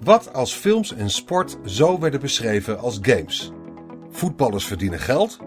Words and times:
Wat 0.00 0.32
als 0.32 0.52
films 0.52 0.92
en 0.92 1.10
sport 1.10 1.56
zo 1.64 1.98
werden 1.98 2.20
beschreven 2.20 2.78
als 2.78 2.98
games? 3.02 3.50
Voetballers 4.10 4.66
verdienen 4.66 4.98
geld? 4.98 5.38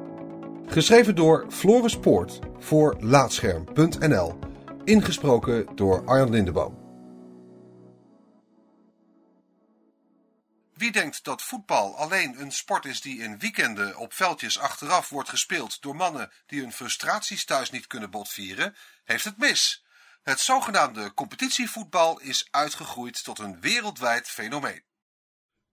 Geschreven 0.65 1.15
door 1.15 1.46
Floris 1.49 1.99
Poort 1.99 2.39
voor 2.59 2.95
Laatscherm.nl. 2.99 4.39
Ingesproken 4.83 5.75
door 5.75 6.05
Arjan 6.05 6.29
Lindeboom. 6.29 6.79
Wie 10.74 10.92
denkt 10.92 11.24
dat 11.24 11.42
voetbal 11.42 11.97
alleen 11.97 12.42
een 12.42 12.52
sport 12.52 12.86
is 12.86 13.02
die 13.02 13.20
in 13.20 13.40
weekenden 13.40 13.97
op 13.97 14.13
veldjes 14.13 14.60
achteraf 14.60 15.10
wordt 15.10 15.29
gespeeld 15.29 15.81
door 15.81 15.96
mannen 15.96 16.31
die 16.45 16.62
hun 16.62 16.72
frustraties 16.72 17.45
thuis 17.45 17.70
niet 17.70 17.88
kunnen 17.88 18.09
botvieren, 18.09 18.76
heeft 19.04 19.23
het 19.23 19.38
mis. 19.38 19.84
Het 20.22 20.40
zogenaamde 20.40 21.13
competitievoetbal 21.13 22.20
is 22.20 22.48
uitgegroeid 22.52 23.23
tot 23.23 23.40
een 23.40 23.58
wereldwijd 23.62 24.28
fenomeen. 24.28 24.84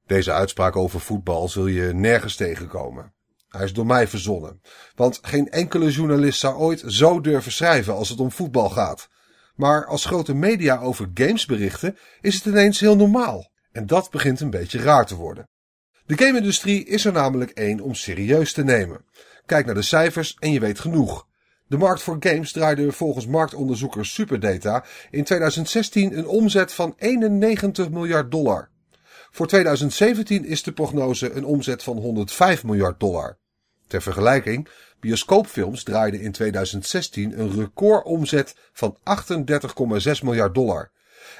Deze 0.07 0.33
uitspraak 0.33 0.77
over 0.77 1.01
voetbal 1.01 1.49
zul 1.49 1.67
je 1.67 1.93
nergens 1.95 2.37
tegenkomen. 2.37 3.15
Hij 3.49 3.65
is 3.65 3.73
door 3.73 3.87
mij 3.87 4.09
verzonnen, 4.09 4.61
want 4.95 5.19
geen 5.23 5.51
enkele 5.51 5.91
journalist 5.91 6.41
zou 6.41 6.57
ooit 6.57 6.83
zo 6.87 7.21
durven 7.21 7.53
schrijven 7.53 7.95
als 7.95 8.09
het 8.09 8.21
om 8.21 8.33
voetbal 8.33 8.71
gaat. 8.71 9.09
Maar 9.55 9.87
als 9.87 10.05
grote 10.05 10.35
media 10.35 10.79
over 10.79 11.11
games 11.15 11.47
berichten, 11.47 11.99
is 12.21 12.35
het 12.35 12.45
ineens 12.45 12.81
heel 12.81 12.97
normaal. 12.97 13.51
En 13.73 13.87
dat 13.87 14.11
begint 14.11 14.41
een 14.41 14.51
beetje 14.51 14.83
raar 14.83 15.07
te 15.07 15.15
worden. 15.15 15.49
De 16.07 16.19
game-industrie 16.19 16.85
is 16.85 17.05
er 17.05 17.13
namelijk 17.13 17.51
één 17.51 17.81
om 17.81 17.95
serieus 17.95 18.53
te 18.53 18.65
nemen. 18.65 19.05
Kijk 19.47 19.67
naar 19.67 19.75
de 19.75 19.83
cijfers 19.83 20.35
en 20.39 20.53
je 20.53 20.61
weet 20.61 20.81
genoeg. 20.81 21.28
De 21.69 21.77
markt 21.77 22.03
voor 22.03 22.17
games 22.21 22.53
draaide 22.53 22.93
volgens 22.93 23.27
marktonderzoeker 23.27 24.07
Superdata 24.07 24.85
in 25.11 25.25
2016 25.25 26.19
een 26.19 26.27
omzet 26.27 26.73
van 26.73 26.95
91 26.97 27.91
miljard 27.91 28.31
dollar. 28.31 28.71
Voor 29.31 29.47
2017 29.47 30.45
is 30.45 30.63
de 30.63 30.73
prognose 30.73 31.33
een 31.33 31.45
omzet 31.45 31.83
van 31.83 31.97
105 31.97 32.65
miljard 32.65 33.01
dollar. 33.01 33.39
Ter 33.87 34.03
vergelijking, 34.03 34.69
bioscoopfilms 35.01 35.83
draaiden 35.83 36.21
in 36.21 36.33
2016 36.33 37.41
een 37.41 37.53
recordomzet 37.53 38.55
van 38.73 38.99
38,6 38.99 40.23
miljard 40.23 40.55
dollar. 40.55 40.91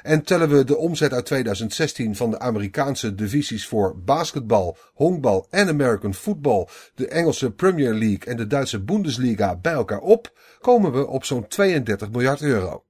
En 0.01 0.23
tellen 0.23 0.49
we 0.49 0.63
de 0.63 0.77
omzet 0.77 1.13
uit 1.13 1.25
2016 1.25 2.15
van 2.15 2.31
de 2.31 2.39
Amerikaanse 2.39 3.15
divisies 3.15 3.67
voor 3.67 4.01
basketbal, 4.03 4.77
honkbal 4.93 5.47
en 5.49 5.67
American 5.67 6.13
football, 6.13 6.67
de 6.95 7.07
Engelse 7.07 7.51
Premier 7.51 7.93
League 7.93 8.25
en 8.25 8.37
de 8.37 8.47
Duitse 8.47 8.83
Bundesliga 8.83 9.55
bij 9.55 9.73
elkaar 9.73 9.99
op, 10.01 10.37
komen 10.59 10.91
we 10.91 11.07
op 11.07 11.25
zo'n 11.25 11.47
32 11.47 12.09
miljard 12.11 12.41
euro. 12.41 12.83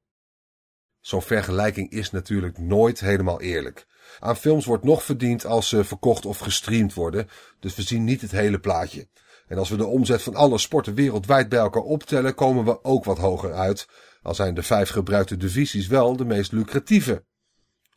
Zo'n 1.00 1.22
vergelijking 1.22 1.92
is 1.92 2.12
natuurlijk 2.12 2.58
nooit 2.58 3.00
helemaal 3.00 3.42
eerlijk. 3.42 3.88
Aan 4.20 4.38
films 4.38 4.66
wordt 4.66 4.84
nog 4.84 5.04
verdiend 5.04 5.46
als 5.46 5.70
ze 5.70 5.84
verkocht 5.84 6.26
of 6.26 6.38
gestreamd 6.38 6.94
worden, 6.94 7.28
dus 7.60 7.76
we 7.76 7.82
zien 7.82 8.04
niet 8.04 8.22
het 8.22 8.32
hele 8.32 8.60
plaatje. 8.60 9.08
En 9.48 9.58
als 9.58 9.70
we 9.70 9.78
de 9.78 9.86
omzet 9.86 10.22
van 10.22 10.36
alle 10.36 10.58
sporten 10.58 10.94
wereldwijd 10.94 11.50
bij 11.50 11.60
elkaar 11.60 11.82
optellen, 11.82 12.36
komen 12.36 12.66
we 12.66 12.84
ook 12.84 13.04
wat 13.04 13.18
hoger 13.18 13.54
uit, 13.54 13.88
al 14.22 14.36
zijn 14.36 14.54
de 14.54 14.64
vijf 14.64 14.90
gebruikte 14.90 15.38
divisies 15.38 15.88
wel 15.88 16.16
de 16.16 16.26
meest 16.26 16.52
lucratieve. 16.52 17.24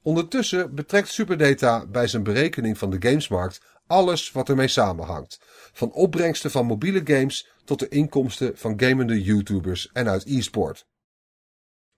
Ondertussen 0.03 0.75
betrekt 0.75 1.09
Superdata 1.09 1.87
bij 1.87 2.07
zijn 2.07 2.23
berekening 2.23 2.79
van 2.79 2.91
de 2.91 3.09
gamesmarkt 3.09 3.61
alles 3.87 4.33
wat 4.33 4.49
ermee 4.49 4.69
samenhangt. 4.69 5.41
Van 5.73 5.93
opbrengsten 5.93 6.51
van 6.51 6.67
mobiele 6.67 7.01
games 7.05 7.49
tot 7.65 7.79
de 7.79 7.89
inkomsten 7.89 8.59
van 8.59 8.81
gamende 8.81 9.23
YouTubers 9.23 9.91
en 9.93 10.09
uit 10.09 10.25
e-sport. 10.27 10.87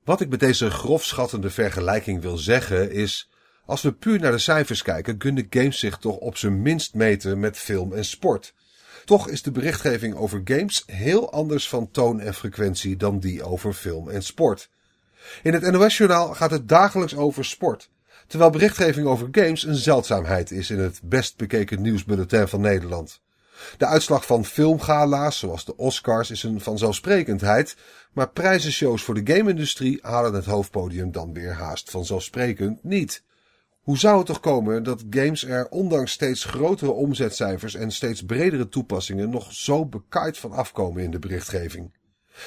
Wat 0.05 0.21
ik 0.21 0.29
met 0.29 0.41
deze 0.41 0.71
grofschattende 0.71 1.51
vergelijking 1.51 2.21
wil 2.21 2.37
zeggen 2.37 2.91
is, 2.91 3.31
als 3.67 3.83
we 3.83 3.93
puur 3.93 4.21
naar 4.21 4.33
de 4.33 4.39
cijfers 4.39 4.83
kijken, 4.83 5.17
kunnen 5.17 5.47
games 5.51 5.79
zich 5.79 5.97
toch 5.97 6.17
op 6.17 6.37
zijn 6.37 6.63
minst 6.63 6.95
meten 6.95 7.41
met 7.41 7.59
film 7.59 7.93
en 7.93 8.05
sport. 8.05 8.55
Toch 9.05 9.29
is 9.29 9.43
de 9.43 9.51
berichtgeving 9.51 10.15
over 10.15 10.41
games 10.45 10.83
heel 10.87 11.33
anders 11.33 11.69
van 11.69 11.91
toon 11.91 12.21
en 12.21 12.35
frequentie 12.35 12.97
dan 12.97 13.19
die 13.19 13.43
over 13.43 13.73
film 13.73 14.11
en 14.11 14.23
sport. 14.23 14.69
In 15.43 15.53
het 15.53 15.73
NOS-journaal 15.73 16.35
gaat 16.35 16.51
het 16.51 16.69
dagelijks 16.69 17.17
over 17.17 17.45
sport, 17.45 17.91
terwijl 18.27 18.51
berichtgeving 18.51 19.07
over 19.07 19.29
games 19.31 19.65
een 19.65 19.75
zeldzaamheid 19.75 20.51
is 20.51 20.71
in 20.71 20.79
het 20.79 21.01
best 21.03 21.37
bekeken 21.37 21.83
nieuwsbulletin 21.83 22.49
van 22.49 22.61
Nederland. 22.61 23.21
De 23.79 23.87
uitslag 23.87 24.27
van 24.27 24.45
filmgala's, 24.45 25.39
zoals 25.39 25.65
de 25.65 25.77
Oscars, 25.77 26.31
is 26.31 26.43
een 26.43 26.61
vanzelfsprekendheid, 26.61 27.77
maar 28.13 28.29
prijzenshows 28.31 29.03
voor 29.03 29.25
de 29.25 29.35
game-industrie 29.35 29.99
halen 30.03 30.35
het 30.35 30.45
hoofdpodium 30.45 31.13
dan 31.13 31.33
weer 31.33 31.53
haast 31.53 31.91
vanzelfsprekend 31.91 32.85
niet. 32.85 33.23
Hoe 33.85 33.99
zou 33.99 34.17
het 34.17 34.27
toch 34.27 34.41
komen 34.41 34.83
dat 34.83 35.05
games 35.11 35.45
er 35.45 35.69
ondanks 35.69 36.13
steeds 36.13 36.45
grotere 36.45 36.91
omzetcijfers 36.91 37.75
en 37.75 37.91
steeds 37.91 38.25
bredere 38.25 38.69
toepassingen 38.69 39.31
nog 39.31 39.53
zo 39.53 39.87
bekaaid 39.87 40.39
van 40.39 40.53
afkomen 40.53 41.03
in 41.03 41.11
de 41.11 41.19
berichtgeving? 41.19 41.93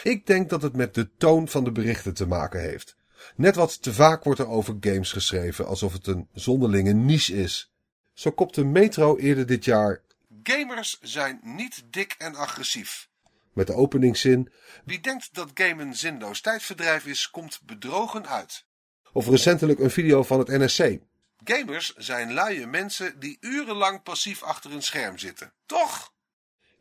Ik 0.04 0.26
denk 0.26 0.50
dat 0.50 0.62
het 0.62 0.76
met 0.76 0.94
de 0.94 1.10
toon 1.18 1.48
van 1.48 1.64
de 1.64 1.72
berichten 1.72 2.14
te 2.14 2.28
maken 2.28 2.62
heeft. 2.62 2.96
Net 3.36 3.56
wat 3.56 3.82
te 3.82 3.94
vaak 3.94 4.24
wordt 4.24 4.40
er 4.40 4.48
over 4.48 4.78
games 4.80 5.12
geschreven 5.12 5.68
alsof 5.68 5.94
het 5.94 6.08
een 6.08 6.28
zonderlinge 6.34 6.94
niche 6.94 7.36
is. 7.36 7.72
Zo 8.14 8.32
kopte 8.32 8.64
Metro 8.64 9.18
eerder 9.18 9.46
dit 9.46 9.66
jaar 9.66 10.02
Gamers 10.44 11.00
zijn 11.02 11.40
niet 11.44 11.84
dik 11.90 12.16
en 12.18 12.36
agressief. 12.36 13.10
Met 13.54 13.68
de 13.68 13.74
openingszin 13.74 14.52
Wie 14.86 15.00
denkt 15.00 15.30
dat 15.32 15.52
gamen 15.54 15.96
zinloos 15.96 16.42
tijdverdrijf 16.42 17.06
is, 17.06 17.30
komt 17.30 17.60
bedrogen 17.66 18.28
uit. 18.28 18.66
Of 19.14 19.28
recentelijk 19.28 19.80
een 19.80 19.92
video 19.92 20.24
van 20.24 20.40
het 20.40 20.48
NSC. 20.48 21.00
Gamers 21.50 21.94
zijn 21.96 22.34
luie 22.34 22.68
mensen 22.68 23.20
die 23.20 23.38
urenlang 23.40 24.04
passief 24.04 24.44
achter 24.44 24.72
een 24.74 24.82
scherm 24.82 25.18
zitten. 25.18 25.54
Toch? 25.66 26.14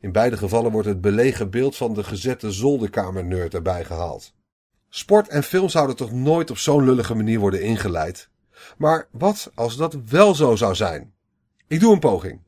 In 0.01 0.13
beide 0.13 0.37
gevallen 0.37 0.73
wordt 0.73 0.89
het 0.89 1.01
belegen 1.01 1.51
beeld 1.51 1.77
van 1.77 1.95
de 1.95 2.05
gezette 2.05 2.53
zolderkamernerd 2.53 3.55
erbij 3.55 3.85
gehaald. 3.85 4.33
Sport 4.89 5.29
en 5.29 5.43
film 5.43 5.69
zouden 5.69 5.97
toch 5.97 6.13
nooit 6.13 6.51
op 6.51 6.59
zo'n 6.59 6.85
lullige 6.85 7.15
manier 7.15 7.39
worden 7.39 7.63
ingeleid. 7.63 8.29
Maar 8.77 9.09
wat 9.11 9.51
als 9.55 9.77
dat 9.77 9.97
wel 10.09 10.35
zo 10.35 10.57
zou 10.57 10.75
zijn? 10.75 11.15
Ik 11.67 11.81
doe 11.81 11.93
een 11.93 11.99
poging. 11.99 12.41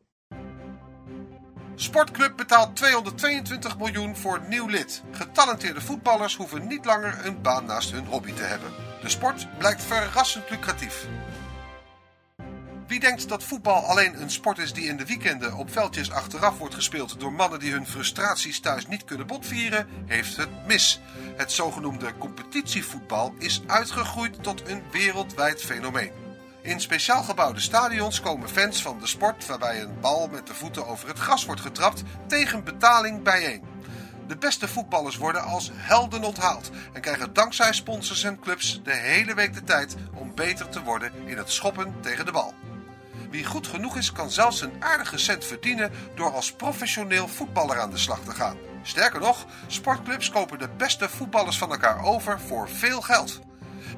Sportclub 1.74 2.36
betaalt 2.36 2.76
222 2.76 3.78
miljoen 3.78 4.16
voor 4.16 4.40
nieuw 4.48 4.66
lid. 4.66 5.02
Getalenteerde 5.10 5.80
voetballers 5.80 6.36
hoeven 6.36 6.66
niet 6.66 6.84
langer 6.84 7.26
een 7.26 7.42
baan 7.42 7.64
naast 7.64 7.90
hun 7.90 8.06
hobby 8.06 8.32
te 8.32 8.42
hebben. 8.42 8.70
De 9.02 9.08
sport 9.08 9.58
blijkt 9.58 9.82
verrassend 9.82 10.50
lucratief. 10.50 11.06
Wie 12.88 13.00
denkt 13.00 13.28
dat 13.28 13.44
voetbal 13.44 13.84
alleen 13.84 14.20
een 14.20 14.30
sport 14.30 14.58
is 14.58 14.72
die 14.72 14.88
in 14.88 14.96
de 14.96 15.06
weekenden 15.06 15.56
op 15.56 15.72
veldjes 15.72 16.10
achteraf 16.10 16.58
wordt 16.58 16.74
gespeeld 16.74 17.20
door 17.20 17.32
mannen 17.32 17.58
die 17.58 17.72
hun 17.72 17.86
frustraties 17.86 18.60
thuis 18.60 18.86
niet 18.86 19.04
kunnen 19.04 19.26
botvieren, 19.26 19.86
heeft 20.06 20.36
het 20.36 20.66
mis. 20.66 21.00
Het 21.36 21.52
zogenoemde 21.52 22.18
competitievoetbal 22.18 23.34
is 23.38 23.62
uitgegroeid 23.66 24.42
tot 24.42 24.68
een 24.68 24.82
wereldwijd 24.92 25.62
fenomeen. 25.62 26.10
In 26.62 26.80
speciaal 26.80 27.22
gebouwde 27.22 27.60
stadions 27.60 28.20
komen 28.20 28.48
fans 28.48 28.82
van 28.82 28.98
de 29.00 29.06
sport 29.06 29.46
waarbij 29.46 29.82
een 29.82 30.00
bal 30.00 30.28
met 30.28 30.46
de 30.46 30.54
voeten 30.54 30.86
over 30.86 31.08
het 31.08 31.18
gras 31.18 31.44
wordt 31.44 31.60
getrapt 31.60 32.02
tegen 32.26 32.64
betaling 32.64 33.22
bijeen. 33.22 33.62
De 34.26 34.36
beste 34.36 34.68
voetballers 34.68 35.16
worden 35.16 35.42
als 35.42 35.70
helden 35.72 36.24
onthaald 36.24 36.70
en 36.92 37.00
krijgen 37.00 37.32
dankzij 37.32 37.72
sponsors 37.72 38.24
en 38.24 38.40
clubs 38.40 38.80
de 38.84 38.94
hele 38.94 39.34
week 39.34 39.54
de 39.54 39.64
tijd 39.64 39.96
om 40.14 40.34
beter 40.34 40.68
te 40.68 40.82
worden 40.82 41.12
in 41.24 41.36
het 41.36 41.50
schoppen 41.50 41.94
tegen 42.00 42.24
de 42.24 42.32
bal. 42.32 42.54
Wie 43.30 43.44
goed 43.44 43.66
genoeg 43.66 43.96
is, 43.96 44.12
kan 44.12 44.30
zelfs 44.30 44.60
een 44.60 44.72
aardige 44.78 45.18
cent 45.18 45.44
verdienen 45.44 45.90
door 46.14 46.32
als 46.32 46.52
professioneel 46.52 47.28
voetballer 47.28 47.80
aan 47.80 47.90
de 47.90 47.98
slag 47.98 48.20
te 48.24 48.30
gaan. 48.30 48.56
Sterker 48.82 49.20
nog, 49.20 49.46
sportclubs 49.66 50.30
kopen 50.30 50.58
de 50.58 50.68
beste 50.76 51.08
voetballers 51.08 51.58
van 51.58 51.70
elkaar 51.70 52.04
over 52.04 52.40
voor 52.40 52.68
veel 52.68 53.00
geld. 53.00 53.40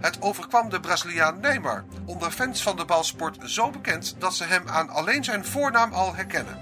Het 0.01 0.23
overkwam 0.23 0.69
de 0.69 0.81
Braziliaan 0.81 1.41
Neymar, 1.41 1.85
onder 2.05 2.31
fans 2.31 2.63
van 2.63 2.77
de 2.77 2.85
balsport 2.85 3.51
zo 3.51 3.71
bekend 3.71 4.15
dat 4.19 4.35
ze 4.35 4.45
hem 4.45 4.69
aan 4.69 4.89
alleen 4.89 5.25
zijn 5.25 5.45
voornaam 5.45 5.93
al 5.93 6.15
herkennen. 6.15 6.59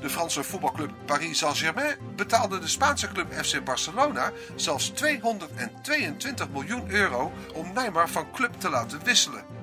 De 0.00 0.10
Franse 0.10 0.42
voetbalclub 0.42 0.90
Paris 1.04 1.38
Saint-Germain 1.38 1.96
betaalde 2.16 2.58
de 2.58 2.68
Spaanse 2.68 3.08
club 3.08 3.32
FC 3.32 3.64
Barcelona 3.64 4.32
zelfs 4.54 4.88
222 4.88 6.48
miljoen 6.48 6.90
euro 6.90 7.32
om 7.54 7.72
Neymar 7.72 8.08
van 8.08 8.30
club 8.32 8.52
te 8.60 8.70
laten 8.70 9.04
wisselen. 9.04 9.55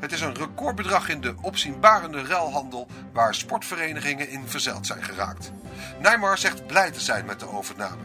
Het 0.00 0.12
is 0.12 0.20
een 0.20 0.34
recordbedrag 0.34 1.08
in 1.08 1.20
de 1.20 1.34
opzienbarende 1.40 2.26
ruilhandel 2.26 2.86
waar 3.12 3.34
sportverenigingen 3.34 4.28
in 4.28 4.48
verzeild 4.48 4.86
zijn 4.86 5.02
geraakt. 5.02 5.52
Neymar 6.00 6.38
zegt 6.38 6.66
blij 6.66 6.90
te 6.90 7.00
zijn 7.00 7.24
met 7.24 7.40
de 7.40 7.48
overname. 7.48 8.02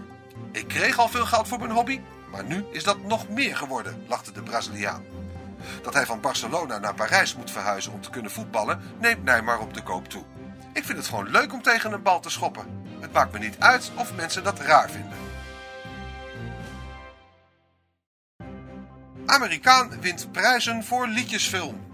Ik 0.51 0.68
kreeg 0.68 1.00
al 1.00 1.07
veel 1.07 1.25
geld 1.25 1.48
voor 1.48 1.60
mijn 1.60 1.72
hobby, 1.72 2.01
maar 2.31 2.44
nu 2.44 2.66
is 2.72 2.84
dat 2.84 3.04
nog 3.04 3.30
meer 3.30 3.57
geworden, 3.57 4.04
lachte 4.07 4.31
de 4.31 4.42
Braziliaan. 4.42 5.04
Dat 5.84 5.94
hij 5.94 6.06
van 6.06 6.22
Barcelona 6.22 6.78
naar 6.78 6.94
Parijs 6.94 7.36
moet 7.36 7.51
verhuizen 7.51 7.92
om 7.92 8.01
te 8.01 8.10
kunnen 8.10 8.31
voetballen, 8.31 8.81
neemt 9.00 9.24
Neymar 9.24 9.60
op 9.60 9.74
de 9.74 9.84
koop 9.84 10.10
toe. 10.10 10.24
Ik 10.74 10.86
vind 10.86 10.98
het 10.98 11.07
gewoon 11.07 11.30
leuk 11.30 11.54
om 11.54 11.62
tegen 11.62 11.92
een 11.92 12.01
bal 12.01 12.19
te 12.19 12.30
schoppen. 12.30 12.66
Het 13.00 13.13
maakt 13.13 13.34
me 13.34 13.39
niet 13.39 13.60
uit 13.60 13.92
of 13.95 14.16
mensen 14.16 14.44
dat 14.44 14.60
raar 14.60 14.89
vinden. 14.89 15.18
Amerikaan 19.27 20.01
wint 20.01 20.31
prijzen 20.31 20.83
voor 20.83 21.07
liedjesfilm. 21.07 21.85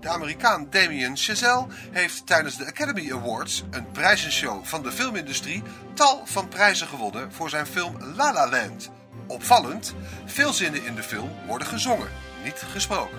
De 0.00 0.08
Amerikaan 0.08 0.66
Damien 0.70 1.16
Chazelle 1.16 1.66
heeft 1.90 2.26
tijdens 2.26 2.56
de 2.56 2.66
Academy 2.66 3.12
Awards, 3.12 3.64
een 3.70 3.90
prijzenshow 3.90 4.64
van 4.64 4.82
de 4.82 4.92
filmindustrie, 4.92 5.62
tal 5.94 6.22
van 6.24 6.48
prijzen 6.48 6.86
gewonnen 6.86 7.32
voor 7.32 7.50
zijn 7.50 7.66
film 7.66 7.96
La 8.14 8.32
La 8.32 8.48
Land. 8.48 8.90
Opvallend, 9.26 9.94
veel 10.24 10.52
zinnen 10.52 10.84
in 10.84 10.94
de 10.94 11.02
film 11.02 11.30
worden 11.46 11.66
gezongen, 11.66 12.08
niet 12.44 12.64
gesproken. 12.72 13.18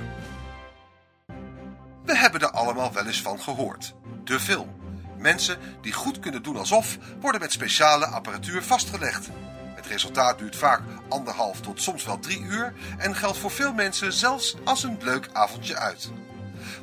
We 2.06 2.18
hebben 2.18 2.42
er 2.42 2.52
allemaal 2.52 2.94
wel 2.94 3.06
eens 3.06 3.22
van 3.22 3.40
gehoord. 3.40 3.94
De 4.24 4.40
film. 4.40 4.70
Mensen 5.18 5.58
die 5.82 5.94
goed 5.94 6.20
kunnen 6.20 6.44
doen 6.44 6.58
alsof, 6.58 6.98
worden 7.20 7.42
met 7.42 7.52
speciale 7.52 8.06
apparatuur 8.06 8.64
vastgelegd. 8.64 9.30
Het 9.84 9.92
resultaat 9.92 10.38
duurt 10.38 10.56
vaak 10.56 10.82
anderhalf 11.10 11.62
tot 11.62 11.82
soms 11.82 12.06
wel 12.06 12.20
drie 12.20 12.42
uur 12.42 12.74
en 12.98 13.16
geldt 13.16 13.38
voor 13.38 13.52
veel 13.52 13.74
mensen 13.74 14.14
zelfs 14.14 14.56
als 14.64 14.84
een 14.84 14.98
leuk 15.02 15.30
avondje 15.34 15.78
uit. 15.78 16.12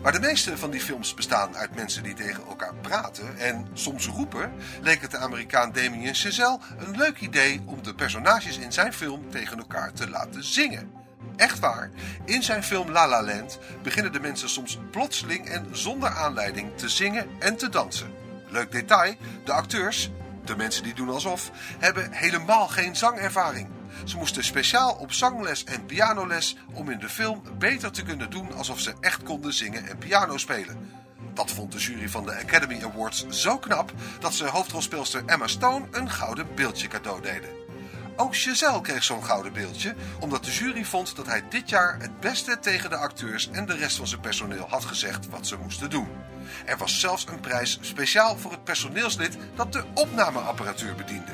Maar 0.02 0.12
de 0.12 0.20
meeste 0.20 0.58
van 0.58 0.70
die 0.70 0.81
films 0.81 1.14
bestaan 1.14 1.56
uit 1.56 1.75
mensen 1.75 2.02
die 2.02 2.14
tegen 2.14 2.47
elkaar 2.47 2.75
praten 2.81 3.38
en 3.38 3.69
soms 3.73 4.06
roepen, 4.06 4.52
leek 4.82 5.00
het 5.00 5.11
de 5.11 5.19
Amerikaan 5.19 5.73
Damien 5.73 6.14
Chazelle 6.14 6.58
een 6.79 6.97
leuk 6.97 7.20
idee 7.20 7.62
om 7.64 7.82
de 7.82 7.94
personages 7.94 8.58
in 8.58 8.73
zijn 8.73 8.93
film 8.93 9.31
tegen 9.31 9.58
elkaar 9.58 9.93
te 9.93 10.11
laten 10.11 10.44
zingen. 10.44 10.93
Echt 11.37 11.58
waar, 11.58 11.91
in 12.25 12.43
zijn 12.43 12.62
film 12.62 12.91
La 12.91 13.08
La 13.08 13.23
Land 13.23 13.58
beginnen 13.82 14.12
de 14.12 14.20
mensen 14.20 14.49
soms 14.49 14.79
plotseling 14.91 15.49
en 15.49 15.69
zonder 15.73 16.08
aanleiding 16.08 16.76
te 16.76 16.88
zingen 16.88 17.29
en 17.38 17.56
te 17.56 17.69
dansen. 17.69 18.12
Leuk 18.49 18.73
detail, 18.73 19.14
de 19.44 19.52
acteurs, 19.52 20.11
de 20.44 20.56
mensen 20.56 20.82
die 20.82 20.94
doen 20.94 21.08
alsof, 21.08 21.50
hebben 21.78 22.12
helemaal 22.12 22.69
geen 22.69 22.96
zangervaring. 22.96 23.69
Ze 24.04 24.16
moesten 24.16 24.44
speciaal 24.44 24.92
op 24.92 25.12
zangles 25.12 25.64
en 25.64 25.87
pianoles 25.87 26.56
om 26.72 26.90
in 26.90 26.98
de 26.98 27.08
film 27.08 27.42
beter 27.58 27.92
te 27.92 28.02
kunnen 28.02 28.31
doen 28.31 28.54
alsof 28.54 28.81
ze 28.81 28.94
echt 29.00 29.22
konden 29.22 29.52
zingen 29.52 29.88
en 29.88 29.98
piano 29.98 30.37
spelen. 30.37 30.98
Dat 31.34 31.50
vond 31.50 31.72
de 31.72 31.78
jury 31.78 32.08
van 32.08 32.25
de 32.25 32.34
Academy 32.34 32.82
Awards 32.84 33.26
zo 33.28 33.58
knap 33.58 33.92
dat 34.20 34.34
ze 34.34 34.44
hoofdrolspeelster 34.44 35.22
Emma 35.26 35.46
Stone 35.46 35.87
een 35.90 36.10
gouden 36.10 36.46
beeldje 36.54 36.88
cadeau 36.88 37.22
deden. 37.22 37.60
Ook 38.20 38.37
Chazelle 38.37 38.81
kreeg 38.81 39.05
zo'n 39.05 39.25
gouden 39.25 39.52
beeldje, 39.52 39.94
omdat 40.19 40.44
de 40.44 40.50
jury 40.50 40.84
vond 40.84 41.17
dat 41.17 41.26
hij 41.26 41.43
dit 41.49 41.69
jaar 41.69 42.00
het 42.00 42.20
beste 42.20 42.58
tegen 42.58 42.90
de 42.90 42.96
acteurs 42.96 43.50
en 43.50 43.67
de 43.67 43.76
rest 43.76 43.96
van 43.96 44.06
zijn 44.06 44.20
personeel 44.20 44.67
had 44.69 44.84
gezegd 44.84 45.28
wat 45.28 45.46
ze 45.46 45.56
moesten 45.56 45.90
doen. 45.90 46.08
Er 46.67 46.76
was 46.76 47.00
zelfs 47.00 47.26
een 47.26 47.40
prijs 47.40 47.78
speciaal 47.81 48.37
voor 48.37 48.50
het 48.50 48.64
personeelslid 48.64 49.37
dat 49.55 49.72
de 49.72 49.84
opnameapparatuur 49.94 50.94
bediende. 50.94 51.32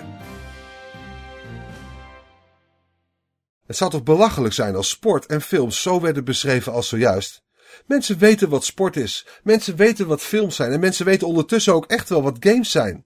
Het 3.66 3.76
zou 3.76 3.90
toch 3.90 4.02
belachelijk 4.02 4.54
zijn 4.54 4.74
als 4.74 4.88
sport 4.88 5.26
en 5.26 5.40
films 5.40 5.82
zo 5.82 6.00
werden 6.00 6.24
beschreven 6.24 6.72
als 6.72 6.88
zojuist? 6.88 7.42
Mensen 7.86 8.18
weten 8.18 8.48
wat 8.48 8.64
sport 8.64 8.96
is, 8.96 9.26
mensen 9.42 9.76
weten 9.76 10.06
wat 10.06 10.22
films 10.22 10.56
zijn 10.56 10.72
en 10.72 10.80
mensen 10.80 11.04
weten 11.04 11.26
ondertussen 11.26 11.74
ook 11.74 11.86
echt 11.86 12.08
wel 12.08 12.22
wat 12.22 12.36
games 12.40 12.70
zijn. 12.70 13.05